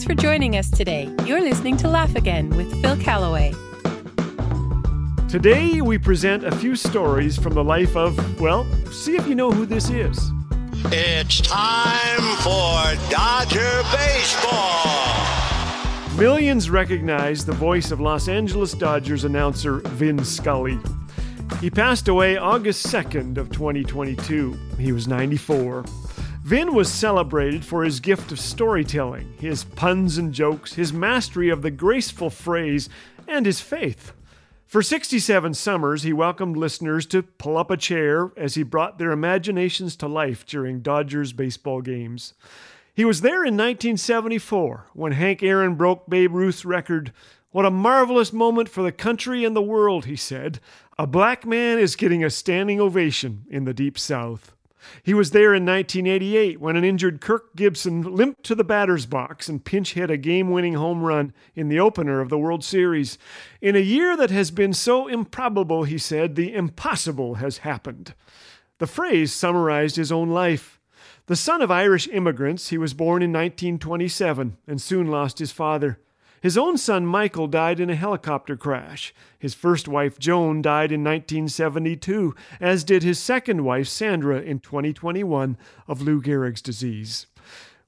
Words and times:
Thanks 0.00 0.14
for 0.14 0.26
joining 0.26 0.56
us 0.56 0.70
today. 0.70 1.14
You're 1.26 1.42
listening 1.42 1.76
to 1.76 1.86
Laugh 1.86 2.14
Again 2.14 2.48
with 2.56 2.72
Phil 2.80 2.96
Callaway. 2.96 3.52
Today, 5.28 5.82
we 5.82 5.98
present 5.98 6.42
a 6.42 6.56
few 6.56 6.74
stories 6.74 7.36
from 7.36 7.52
the 7.52 7.62
life 7.62 7.94
of, 7.98 8.40
well, 8.40 8.64
see 8.90 9.16
if 9.16 9.28
you 9.28 9.34
know 9.34 9.50
who 9.50 9.66
this 9.66 9.90
is. 9.90 10.18
It's 10.86 11.42
time 11.42 12.22
for 12.38 13.10
Dodger 13.10 13.82
Baseball. 13.92 15.26
Millions 16.16 16.70
recognize 16.70 17.44
the 17.44 17.52
voice 17.52 17.90
of 17.90 18.00
Los 18.00 18.26
Angeles 18.26 18.72
Dodgers 18.72 19.24
announcer 19.24 19.80
Vin 19.80 20.24
Scully. 20.24 20.78
He 21.60 21.68
passed 21.68 22.08
away 22.08 22.38
August 22.38 22.86
2nd 22.86 23.36
of 23.36 23.50
2022. 23.50 24.58
He 24.78 24.92
was 24.92 25.06
94. 25.06 25.84
Vin 26.42 26.74
was 26.74 26.90
celebrated 26.90 27.64
for 27.64 27.84
his 27.84 28.00
gift 28.00 28.32
of 28.32 28.40
storytelling, 28.40 29.34
his 29.38 29.62
puns 29.62 30.16
and 30.16 30.32
jokes, 30.32 30.72
his 30.74 30.92
mastery 30.92 31.50
of 31.50 31.62
the 31.62 31.70
graceful 31.70 32.30
phrase, 32.30 32.88
and 33.28 33.44
his 33.44 33.60
faith. 33.60 34.12
For 34.66 34.82
67 34.82 35.52
summers, 35.54 36.02
he 36.02 36.12
welcomed 36.12 36.56
listeners 36.56 37.04
to 37.06 37.22
pull 37.22 37.58
up 37.58 37.70
a 37.70 37.76
chair 37.76 38.32
as 38.36 38.54
he 38.54 38.62
brought 38.62 38.98
their 38.98 39.12
imaginations 39.12 39.96
to 39.96 40.08
life 40.08 40.46
during 40.46 40.80
Dodgers 40.80 41.32
baseball 41.32 41.82
games. 41.82 42.34
He 42.94 43.04
was 43.04 43.20
there 43.20 43.44
in 43.44 43.54
1974 43.56 44.86
when 44.94 45.12
Hank 45.12 45.42
Aaron 45.42 45.74
broke 45.74 46.08
Babe 46.08 46.34
Ruth's 46.34 46.64
record. 46.64 47.12
What 47.50 47.66
a 47.66 47.70
marvelous 47.70 48.32
moment 48.32 48.68
for 48.68 48.82
the 48.82 48.92
country 48.92 49.44
and 49.44 49.54
the 49.54 49.62
world, 49.62 50.06
he 50.06 50.16
said. 50.16 50.58
A 50.98 51.06
black 51.06 51.44
man 51.44 51.78
is 51.78 51.96
getting 51.96 52.24
a 52.24 52.30
standing 52.30 52.80
ovation 52.80 53.44
in 53.50 53.64
the 53.64 53.74
Deep 53.74 53.98
South. 53.98 54.52
He 55.02 55.14
was 55.14 55.30
there 55.30 55.54
in 55.54 55.64
1988 55.64 56.60
when 56.60 56.76
an 56.76 56.84
injured 56.84 57.20
Kirk 57.20 57.54
Gibson 57.56 58.02
limped 58.02 58.44
to 58.44 58.54
the 58.54 58.64
batter's 58.64 59.06
box 59.06 59.48
and 59.48 59.64
pinch 59.64 59.94
hit 59.94 60.10
a 60.10 60.16
game 60.16 60.50
winning 60.50 60.74
home 60.74 61.02
run 61.02 61.32
in 61.54 61.68
the 61.68 61.80
opener 61.80 62.20
of 62.20 62.28
the 62.28 62.38
World 62.38 62.64
Series. 62.64 63.18
In 63.60 63.76
a 63.76 63.80
year 63.80 64.16
that 64.16 64.30
has 64.30 64.50
been 64.50 64.72
so 64.72 65.06
improbable, 65.06 65.84
he 65.84 65.98
said, 65.98 66.34
the 66.34 66.54
impossible 66.54 67.34
has 67.36 67.58
happened. 67.58 68.14
The 68.78 68.86
phrase 68.86 69.32
summarized 69.32 69.96
his 69.96 70.10
own 70.10 70.30
life. 70.30 70.80
The 71.26 71.36
son 71.36 71.62
of 71.62 71.70
Irish 71.70 72.08
immigrants, 72.08 72.70
he 72.70 72.78
was 72.78 72.94
born 72.94 73.22
in 73.22 73.30
1927 73.30 74.56
and 74.66 74.82
soon 74.82 75.06
lost 75.06 75.38
his 75.38 75.52
father. 75.52 76.00
His 76.40 76.56
own 76.56 76.78
son 76.78 77.04
Michael 77.04 77.46
died 77.46 77.80
in 77.80 77.90
a 77.90 77.94
helicopter 77.94 78.56
crash. 78.56 79.14
His 79.38 79.54
first 79.54 79.86
wife 79.86 80.18
Joan 80.18 80.62
died 80.62 80.90
in 80.90 81.04
1972, 81.04 82.34
as 82.60 82.82
did 82.82 83.02
his 83.02 83.18
second 83.18 83.62
wife 83.62 83.88
Sandra 83.88 84.40
in 84.40 84.60
2021 84.60 85.58
of 85.86 86.00
Lou 86.00 86.22
Gehrig's 86.22 86.62
disease. 86.62 87.26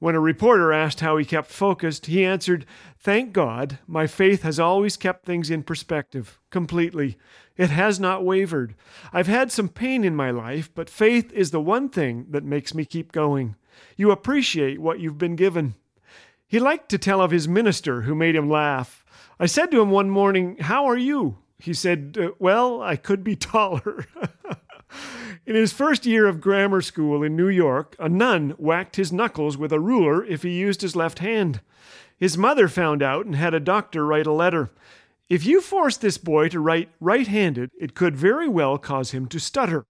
When 0.00 0.14
a 0.14 0.20
reporter 0.20 0.72
asked 0.72 1.00
how 1.00 1.18
he 1.18 1.26
kept 1.26 1.50
focused, 1.50 2.06
he 2.06 2.24
answered, 2.24 2.64
Thank 2.98 3.34
God, 3.34 3.78
my 3.86 4.06
faith 4.06 4.42
has 4.42 4.58
always 4.58 4.96
kept 4.96 5.26
things 5.26 5.50
in 5.50 5.62
perspective, 5.62 6.40
completely. 6.48 7.18
It 7.56 7.68
has 7.68 8.00
not 8.00 8.24
wavered. 8.24 8.74
I've 9.12 9.26
had 9.26 9.52
some 9.52 9.68
pain 9.68 10.02
in 10.02 10.16
my 10.16 10.30
life, 10.30 10.70
but 10.74 10.88
faith 10.88 11.30
is 11.34 11.50
the 11.50 11.60
one 11.60 11.90
thing 11.90 12.26
that 12.30 12.44
makes 12.44 12.74
me 12.74 12.86
keep 12.86 13.12
going. 13.12 13.56
You 13.96 14.10
appreciate 14.10 14.80
what 14.80 15.00
you've 15.00 15.18
been 15.18 15.36
given. 15.36 15.74
He 16.50 16.58
liked 16.58 16.88
to 16.88 16.98
tell 16.98 17.20
of 17.20 17.30
his 17.30 17.46
minister 17.46 18.02
who 18.02 18.14
made 18.16 18.34
him 18.34 18.50
laugh. 18.50 19.04
I 19.38 19.46
said 19.46 19.70
to 19.70 19.80
him 19.80 19.92
one 19.92 20.10
morning, 20.10 20.56
How 20.58 20.84
are 20.86 20.96
you? 20.96 21.38
He 21.60 21.72
said, 21.72 22.18
uh, 22.20 22.30
Well, 22.40 22.82
I 22.82 22.96
could 22.96 23.22
be 23.22 23.36
taller. 23.54 24.04
in 25.46 25.54
his 25.54 25.72
first 25.72 26.06
year 26.06 26.26
of 26.26 26.40
grammar 26.40 26.80
school 26.80 27.22
in 27.22 27.36
New 27.36 27.46
York, 27.46 27.94
a 28.00 28.08
nun 28.08 28.56
whacked 28.58 28.96
his 28.96 29.12
knuckles 29.12 29.56
with 29.56 29.72
a 29.72 29.78
ruler 29.78 30.24
if 30.24 30.42
he 30.42 30.50
used 30.50 30.82
his 30.82 30.96
left 30.96 31.20
hand. 31.20 31.60
His 32.16 32.36
mother 32.36 32.66
found 32.66 33.00
out 33.00 33.26
and 33.26 33.36
had 33.36 33.54
a 33.54 33.60
doctor 33.60 34.04
write 34.04 34.26
a 34.26 34.32
letter. 34.32 34.72
If 35.28 35.46
you 35.46 35.60
force 35.60 35.96
this 35.96 36.18
boy 36.18 36.48
to 36.48 36.58
write 36.58 36.88
right 36.98 37.28
handed, 37.28 37.70
it 37.80 37.94
could 37.94 38.16
very 38.16 38.48
well 38.48 38.76
cause 38.76 39.12
him 39.12 39.28
to 39.28 39.38
stutter. 39.38 39.86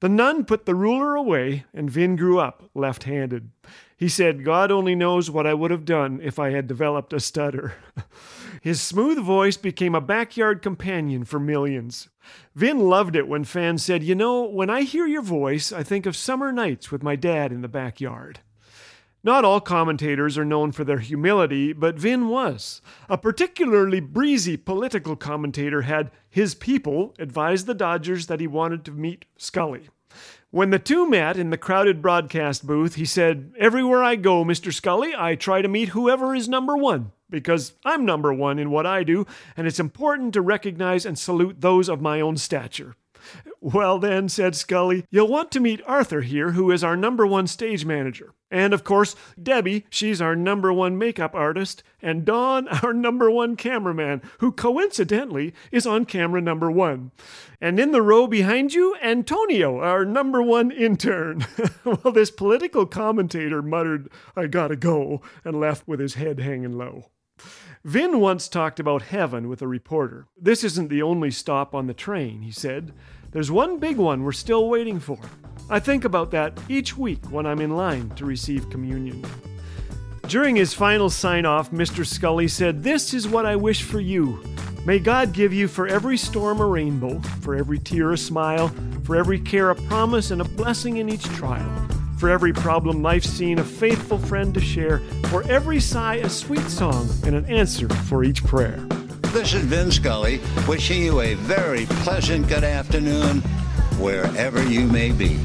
The 0.00 0.08
nun 0.08 0.44
put 0.44 0.64
the 0.64 0.76
ruler 0.76 1.16
away, 1.16 1.64
and 1.74 1.90
Vin 1.90 2.14
grew 2.14 2.38
up 2.38 2.70
left 2.74 3.04
handed. 3.04 3.50
He 3.96 4.08
said, 4.08 4.44
God 4.44 4.70
only 4.70 4.94
knows 4.94 5.28
what 5.28 5.46
I 5.46 5.54
would 5.54 5.72
have 5.72 5.84
done 5.84 6.20
if 6.22 6.38
I 6.38 6.50
had 6.50 6.68
developed 6.68 7.12
a 7.12 7.18
stutter. 7.18 7.74
His 8.62 8.80
smooth 8.80 9.18
voice 9.18 9.56
became 9.56 9.96
a 9.96 10.00
backyard 10.00 10.62
companion 10.62 11.24
for 11.24 11.40
millions. 11.40 12.08
Vin 12.54 12.78
loved 12.78 13.16
it 13.16 13.26
when 13.26 13.42
fans 13.42 13.84
said, 13.84 14.04
You 14.04 14.14
know, 14.14 14.44
when 14.44 14.70
I 14.70 14.82
hear 14.82 15.06
your 15.06 15.22
voice, 15.22 15.72
I 15.72 15.82
think 15.82 16.06
of 16.06 16.16
summer 16.16 16.52
nights 16.52 16.92
with 16.92 17.02
my 17.02 17.16
dad 17.16 17.50
in 17.50 17.62
the 17.62 17.68
backyard. 17.68 18.40
Not 19.28 19.44
all 19.44 19.60
commentators 19.60 20.38
are 20.38 20.44
known 20.46 20.72
for 20.72 20.84
their 20.84 21.00
humility, 21.00 21.74
but 21.74 21.98
Vin 21.98 22.28
was. 22.28 22.80
A 23.10 23.18
particularly 23.18 24.00
breezy 24.00 24.56
political 24.56 25.16
commentator 25.16 25.82
had 25.82 26.10
his 26.30 26.54
people 26.54 27.14
advise 27.18 27.66
the 27.66 27.74
Dodgers 27.74 28.28
that 28.28 28.40
he 28.40 28.46
wanted 28.46 28.86
to 28.86 28.90
meet 28.90 29.26
Scully. 29.36 29.90
When 30.50 30.70
the 30.70 30.78
two 30.78 31.06
met 31.06 31.36
in 31.36 31.50
the 31.50 31.58
crowded 31.58 32.00
broadcast 32.00 32.66
booth, 32.66 32.94
he 32.94 33.04
said, 33.04 33.52
Everywhere 33.58 34.02
I 34.02 34.16
go, 34.16 34.46
Mr. 34.46 34.72
Scully, 34.72 35.12
I 35.14 35.34
try 35.34 35.60
to 35.60 35.68
meet 35.68 35.90
whoever 35.90 36.34
is 36.34 36.48
number 36.48 36.74
one, 36.74 37.12
because 37.28 37.74
I'm 37.84 38.06
number 38.06 38.32
one 38.32 38.58
in 38.58 38.70
what 38.70 38.86
I 38.86 39.02
do, 39.02 39.26
and 39.58 39.66
it's 39.66 39.78
important 39.78 40.32
to 40.32 40.40
recognize 40.40 41.04
and 41.04 41.18
salute 41.18 41.60
those 41.60 41.90
of 41.90 42.00
my 42.00 42.22
own 42.22 42.38
stature. 42.38 42.94
Well, 43.60 43.98
then, 43.98 44.28
said 44.28 44.54
Scully, 44.54 45.04
you'll 45.10 45.28
want 45.28 45.50
to 45.52 45.60
meet 45.60 45.82
Arthur 45.86 46.20
here, 46.20 46.52
who 46.52 46.70
is 46.70 46.84
our 46.84 46.96
number 46.96 47.26
one 47.26 47.46
stage 47.46 47.84
manager. 47.84 48.34
And 48.50 48.72
of 48.72 48.84
course, 48.84 49.14
Debbie, 49.40 49.84
she's 49.90 50.22
our 50.22 50.34
number 50.34 50.72
one 50.72 50.96
makeup 50.96 51.34
artist, 51.34 51.82
and 52.00 52.24
Don, 52.24 52.68
our 52.82 52.92
number 52.92 53.30
one 53.30 53.56
cameraman, 53.56 54.22
who 54.38 54.52
coincidentally 54.52 55.54
is 55.70 55.86
on 55.86 56.04
camera 56.04 56.40
number 56.40 56.70
one. 56.70 57.10
And 57.60 57.78
in 57.78 57.92
the 57.92 58.02
row 58.02 58.26
behind 58.26 58.74
you, 58.74 58.96
Antonio, 59.02 59.80
our 59.80 60.04
number 60.04 60.42
one 60.42 60.70
intern. 60.70 61.44
well, 61.84 62.12
this 62.12 62.30
political 62.30 62.86
commentator 62.86 63.60
muttered, 63.60 64.08
I 64.36 64.46
gotta 64.46 64.76
go, 64.76 65.20
and 65.44 65.60
left 65.60 65.86
with 65.86 66.00
his 66.00 66.14
head 66.14 66.40
hanging 66.40 66.78
low. 66.78 67.06
Vin 67.84 68.20
once 68.20 68.48
talked 68.48 68.80
about 68.80 69.02
heaven 69.02 69.48
with 69.48 69.62
a 69.62 69.68
reporter. 69.68 70.26
This 70.36 70.64
isn't 70.64 70.88
the 70.88 71.02
only 71.02 71.30
stop 71.30 71.74
on 71.74 71.86
the 71.86 71.94
train, 71.94 72.42
he 72.42 72.50
said. 72.50 72.92
There's 73.30 73.50
one 73.50 73.78
big 73.78 73.98
one 73.98 74.24
we're 74.24 74.32
still 74.32 74.68
waiting 74.68 74.98
for. 74.98 75.18
I 75.68 75.80
think 75.80 76.04
about 76.06 76.30
that 76.30 76.58
each 76.68 76.96
week 76.96 77.22
when 77.30 77.44
I'm 77.44 77.60
in 77.60 77.76
line 77.76 78.08
to 78.16 78.24
receive 78.24 78.70
communion. 78.70 79.22
During 80.28 80.56
his 80.56 80.72
final 80.72 81.10
sign 81.10 81.44
off, 81.44 81.70
Mr. 81.70 82.06
Scully 82.06 82.48
said, 82.48 82.82
This 82.82 83.12
is 83.12 83.28
what 83.28 83.44
I 83.44 83.56
wish 83.56 83.82
for 83.82 84.00
you. 84.00 84.42
May 84.86 84.98
God 84.98 85.34
give 85.34 85.52
you 85.52 85.68
for 85.68 85.86
every 85.86 86.16
storm 86.16 86.60
a 86.60 86.66
rainbow, 86.66 87.20
for 87.42 87.54
every 87.54 87.78
tear 87.78 88.12
a 88.12 88.18
smile, 88.18 88.68
for 89.04 89.16
every 89.16 89.38
care 89.38 89.70
a 89.70 89.74
promise, 89.74 90.30
and 90.30 90.40
a 90.40 90.44
blessing 90.44 90.96
in 90.96 91.10
each 91.10 91.24
trial. 91.24 91.88
For 92.16 92.30
every 92.30 92.52
problem 92.52 93.02
life's 93.02 93.28
seen, 93.28 93.58
a 93.58 93.64
faithful 93.64 94.18
friend 94.18 94.54
to 94.54 94.60
share. 94.60 94.98
For 95.26 95.42
every 95.44 95.80
sigh, 95.80 96.16
a 96.16 96.30
sweet 96.30 96.68
song, 96.68 97.08
and 97.24 97.36
an 97.36 97.44
answer 97.44 97.88
for 97.88 98.24
each 98.24 98.42
prayer. 98.44 98.86
This 99.38 99.54
is 99.54 99.62
Vin 99.66 99.92
Scully 99.92 100.40
wishing 100.66 101.00
you 101.00 101.20
a 101.20 101.34
very 101.34 101.86
pleasant 101.86 102.48
good 102.48 102.64
afternoon 102.64 103.38
wherever 104.00 104.60
you 104.64 104.84
may 104.88 105.12
be. 105.12 105.38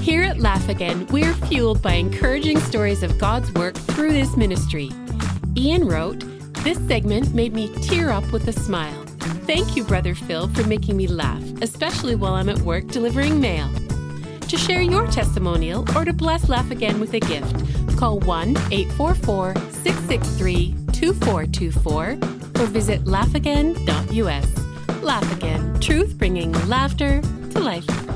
Here 0.00 0.22
at 0.22 0.38
Laugh 0.38 0.70
Again, 0.70 1.06
we're 1.08 1.34
fueled 1.34 1.82
by 1.82 1.92
encouraging 1.92 2.60
stories 2.60 3.02
of 3.02 3.18
God's 3.18 3.52
work 3.52 3.74
through 3.74 4.14
this 4.14 4.38
ministry. 4.38 4.90
Ian 5.54 5.86
wrote, 5.86 6.24
This 6.64 6.78
segment 6.86 7.34
made 7.34 7.52
me 7.52 7.68
tear 7.82 8.10
up 8.10 8.24
with 8.32 8.48
a 8.48 8.54
smile. 8.54 9.04
Thank 9.44 9.76
you, 9.76 9.84
Brother 9.84 10.14
Phil, 10.14 10.48
for 10.54 10.66
making 10.66 10.96
me 10.96 11.08
laugh, 11.08 11.44
especially 11.60 12.14
while 12.14 12.32
I'm 12.32 12.48
at 12.48 12.60
work 12.60 12.86
delivering 12.86 13.38
mail. 13.38 13.68
To 14.48 14.58
share 14.58 14.82
your 14.82 15.06
testimonial 15.06 15.86
or 15.96 16.04
to 16.04 16.12
bless 16.12 16.48
Laugh 16.50 16.70
Again 16.70 17.00
with 17.00 17.14
a 17.14 17.20
gift, 17.20 17.56
call 18.02 18.18
1 18.18 18.56
844 18.72 19.54
663 19.70 20.74
2424 20.92 22.18
or 22.60 22.66
visit 22.66 23.04
laughagain.us. 23.04 25.02
Laugh 25.04 25.36
Again, 25.36 25.78
truth 25.78 26.18
bringing 26.18 26.50
laughter 26.68 27.22
to 27.50 27.60
life. 27.60 28.11